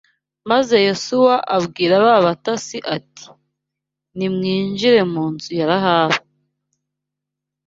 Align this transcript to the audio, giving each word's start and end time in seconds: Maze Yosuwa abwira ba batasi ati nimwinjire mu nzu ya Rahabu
Maze 0.49 0.75
Yosuwa 0.87 1.35
abwira 1.57 1.95
ba 2.05 2.15
batasi 2.25 2.77
ati 2.95 3.25
nimwinjire 4.17 4.99
mu 5.13 5.23
nzu 5.33 5.51
ya 5.59 5.65
Rahabu 5.69 6.21